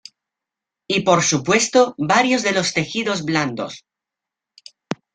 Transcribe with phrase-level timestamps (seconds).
[0.87, 3.85] Y por supuesto, varios de los tejidos blandos.